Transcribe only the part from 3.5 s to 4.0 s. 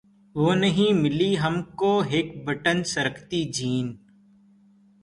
Jain